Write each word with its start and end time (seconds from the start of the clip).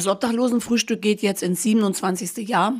Das 0.00 0.06
Obdachlosenfrühstück 0.06 1.02
geht 1.02 1.20
jetzt 1.20 1.42
ins 1.42 1.62
27. 1.62 2.48
Jahr. 2.48 2.72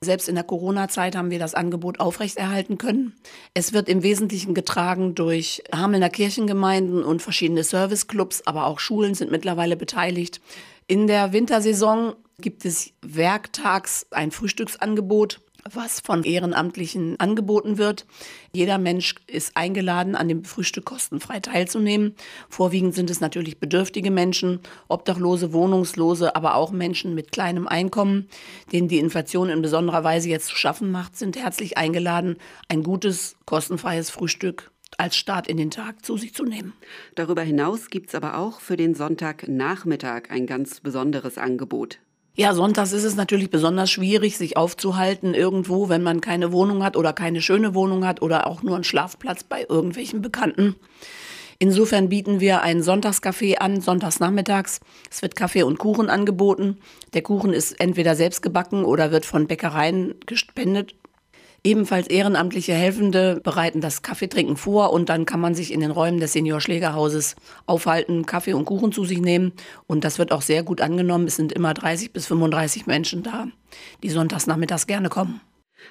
Selbst 0.00 0.28
in 0.28 0.36
der 0.36 0.44
Corona-Zeit 0.44 1.16
haben 1.16 1.32
wir 1.32 1.40
das 1.40 1.56
Angebot 1.56 1.98
aufrechterhalten 1.98 2.78
können. 2.78 3.14
Es 3.52 3.72
wird 3.72 3.88
im 3.88 4.04
Wesentlichen 4.04 4.54
getragen 4.54 5.16
durch 5.16 5.64
Hamelner 5.74 6.08
Kirchengemeinden 6.08 7.02
und 7.02 7.20
verschiedene 7.20 7.64
Serviceclubs, 7.64 8.42
aber 8.46 8.66
auch 8.66 8.78
Schulen 8.78 9.16
sind 9.16 9.32
mittlerweile 9.32 9.74
beteiligt. 9.74 10.40
In 10.86 11.08
der 11.08 11.32
Wintersaison 11.32 12.12
gibt 12.38 12.64
es 12.64 12.92
werktags 13.02 14.06
ein 14.12 14.30
Frühstücksangebot 14.30 15.40
was 15.70 16.00
von 16.00 16.24
Ehrenamtlichen 16.24 17.18
angeboten 17.20 17.78
wird. 17.78 18.06
Jeder 18.52 18.78
Mensch 18.78 19.14
ist 19.26 19.56
eingeladen, 19.56 20.14
an 20.14 20.28
dem 20.28 20.44
Frühstück 20.44 20.84
kostenfrei 20.84 21.40
teilzunehmen. 21.40 22.14
Vorwiegend 22.48 22.94
sind 22.94 23.10
es 23.10 23.20
natürlich 23.20 23.58
bedürftige 23.58 24.10
Menschen, 24.10 24.60
Obdachlose, 24.88 25.52
Wohnungslose, 25.52 26.34
aber 26.36 26.54
auch 26.54 26.72
Menschen 26.72 27.14
mit 27.14 27.32
kleinem 27.32 27.66
Einkommen, 27.66 28.28
denen 28.72 28.88
die 28.88 28.98
Inflation 28.98 29.48
in 29.48 29.62
besonderer 29.62 30.04
Weise 30.04 30.28
jetzt 30.28 30.48
zu 30.48 30.56
schaffen 30.56 30.90
macht, 30.90 31.16
sind 31.16 31.36
herzlich 31.36 31.78
eingeladen, 31.78 32.36
ein 32.68 32.82
gutes, 32.82 33.36
kostenfreies 33.46 34.10
Frühstück 34.10 34.70
als 34.98 35.16
Start 35.16 35.48
in 35.48 35.56
den 35.56 35.70
Tag 35.70 36.04
zu 36.04 36.16
sich 36.16 36.34
zu 36.34 36.44
nehmen. 36.44 36.74
Darüber 37.14 37.42
hinaus 37.42 37.88
gibt 37.88 38.08
es 38.08 38.14
aber 38.14 38.36
auch 38.36 38.60
für 38.60 38.76
den 38.76 38.94
Sonntagnachmittag 38.94 40.30
ein 40.30 40.46
ganz 40.46 40.80
besonderes 40.80 41.38
Angebot. 41.38 41.98
Ja, 42.34 42.54
sonntags 42.54 42.92
ist 42.92 43.04
es 43.04 43.14
natürlich 43.14 43.50
besonders 43.50 43.90
schwierig, 43.90 44.38
sich 44.38 44.56
aufzuhalten 44.56 45.34
irgendwo, 45.34 45.90
wenn 45.90 46.02
man 46.02 46.22
keine 46.22 46.50
Wohnung 46.50 46.82
hat 46.82 46.96
oder 46.96 47.12
keine 47.12 47.42
schöne 47.42 47.74
Wohnung 47.74 48.06
hat 48.06 48.22
oder 48.22 48.46
auch 48.46 48.62
nur 48.62 48.74
einen 48.74 48.84
Schlafplatz 48.84 49.44
bei 49.44 49.66
irgendwelchen 49.68 50.22
Bekannten. 50.22 50.76
Insofern 51.58 52.08
bieten 52.08 52.40
wir 52.40 52.62
ein 52.62 52.82
Sonntagscafé 52.82 53.58
an, 53.58 53.82
sonntags 53.82 54.18
nachmittags. 54.18 54.80
Es 55.10 55.20
wird 55.20 55.36
Kaffee 55.36 55.62
und 55.62 55.78
Kuchen 55.78 56.08
angeboten. 56.08 56.78
Der 57.12 57.22
Kuchen 57.22 57.52
ist 57.52 57.78
entweder 57.78 58.16
selbst 58.16 58.40
gebacken 58.40 58.84
oder 58.84 59.12
wird 59.12 59.26
von 59.26 59.46
Bäckereien 59.46 60.14
gespendet 60.24 60.94
Ebenfalls 61.64 62.08
ehrenamtliche 62.08 62.72
Helfende 62.72 63.40
bereiten 63.40 63.80
das 63.80 64.02
Kaffeetrinken 64.02 64.56
vor 64.56 64.92
und 64.92 65.08
dann 65.08 65.26
kann 65.26 65.38
man 65.38 65.54
sich 65.54 65.72
in 65.72 65.78
den 65.78 65.92
Räumen 65.92 66.18
des 66.18 66.32
Seniorschlägerhauses 66.32 67.36
aufhalten, 67.66 68.26
Kaffee 68.26 68.54
und 68.54 68.64
Kuchen 68.64 68.90
zu 68.90 69.04
sich 69.04 69.20
nehmen. 69.20 69.52
Und 69.86 70.02
das 70.02 70.18
wird 70.18 70.32
auch 70.32 70.42
sehr 70.42 70.64
gut 70.64 70.80
angenommen. 70.80 71.28
Es 71.28 71.36
sind 71.36 71.52
immer 71.52 71.72
30 71.72 72.12
bis 72.12 72.26
35 72.26 72.86
Menschen 72.86 73.22
da, 73.22 73.46
die 74.02 74.10
sonntags 74.10 74.48
nachmittags 74.48 74.88
gerne 74.88 75.08
kommen. 75.08 75.40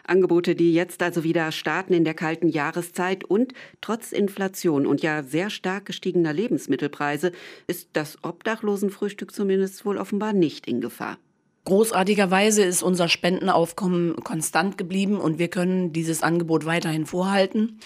Angebote, 0.04 0.56
die 0.56 0.74
jetzt 0.74 1.02
also 1.04 1.24
wieder 1.24 1.54
starten 1.54 1.94
in 1.94 2.04
der 2.04 2.16
kalten 2.16 2.50
Jahreszeit 2.50 3.24
und 3.24 3.54
trotz 3.80 4.12
Inflation 4.12 4.86
und 4.86 5.02
ja 5.02 5.24
sehr 5.24 5.50
stark 5.50 5.86
gestiegener 5.86 6.34
Lebensmittelpreise 6.34 7.32
ist 7.68 7.90
das 7.94 8.18
Obdachlosenfrühstück 8.24 9.34
zumindest 9.34 9.86
wohl 9.86 9.98
offenbar 9.98 10.34
nicht 10.34 10.68
in 10.68 10.82
Gefahr. 10.82 11.18
Großartigerweise 11.64 12.64
ist 12.64 12.82
unser 12.82 13.08
Spendenaufkommen 13.08 14.16
konstant 14.24 14.80
geblieben 14.80 15.20
und 15.20 15.38
wir 15.38 15.48
können 15.48 15.94
dieses 15.94 16.24
Angebot 16.24 16.66
weiterhin 16.66 17.06
vorhalten. 17.06 17.80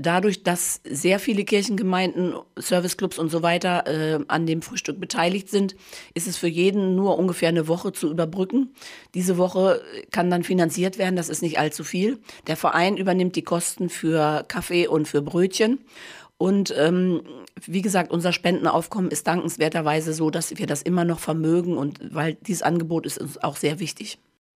Dadurch, 0.00 0.42
dass 0.42 0.80
sehr 0.84 1.18
viele 1.18 1.44
Kirchengemeinden, 1.44 2.34
Serviceclubs 2.56 3.18
und 3.18 3.30
so 3.30 3.42
weiter 3.42 3.86
äh, 3.86 4.18
an 4.28 4.44
dem 4.44 4.60
Frühstück 4.60 5.00
beteiligt 5.00 5.48
sind, 5.48 5.76
ist 6.12 6.26
es 6.26 6.36
für 6.36 6.48
jeden 6.48 6.94
nur 6.94 7.18
ungefähr 7.18 7.48
eine 7.48 7.68
Woche 7.68 7.92
zu 7.92 8.10
überbrücken. 8.10 8.74
Diese 9.14 9.38
Woche 9.38 9.80
kann 10.10 10.30
dann 10.30 10.42
finanziert 10.42 10.98
werden, 10.98 11.16
das 11.16 11.30
ist 11.30 11.40
nicht 11.40 11.58
allzu 11.58 11.84
viel. 11.84 12.18
Der 12.48 12.56
Verein 12.56 12.98
übernimmt 12.98 13.36
die 13.36 13.42
Kosten 13.42 13.88
für 13.88 14.44
Kaffee 14.48 14.88
und 14.88 15.08
für 15.08 15.22
Brötchen. 15.22 15.78
Und 16.38 16.74
ähm, 16.76 17.22
wie 17.64 17.82
gesagt, 17.82 18.10
unser 18.10 18.32
Spendenaufkommen 18.32 19.10
ist 19.10 19.26
dankenswerterweise 19.26 20.12
so, 20.12 20.30
dass 20.30 20.56
wir 20.58 20.66
das 20.66 20.82
immer 20.82 21.04
noch 21.04 21.18
vermögen 21.18 21.78
und 21.78 22.14
weil 22.14 22.34
dieses 22.34 22.62
Angebot 22.62 23.06
ist 23.06 23.18
uns 23.18 23.38
auch 23.38 23.56
sehr 23.56 23.80
wichtig. 23.80 24.18